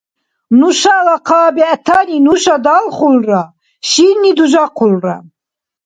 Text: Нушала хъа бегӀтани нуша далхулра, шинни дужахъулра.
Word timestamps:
Нушала 0.59 1.15
хъа 1.25 1.43
бегӀтани 1.55 2.17
нуша 2.25 2.55
далхулра, 2.63 3.43
шинни 3.89 4.31
дужахъулра. 4.37 5.17